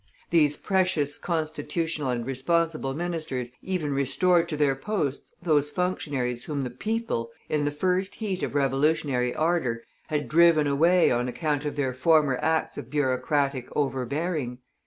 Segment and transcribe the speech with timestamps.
[0.31, 6.71] These precious constitutional and responsible ministers even restored to their posts those functionaries whom the
[6.71, 11.93] people, in the first heat of revolutionary ardor, had driven away on account of their
[11.93, 14.57] former acts of bureaucratic overbearing.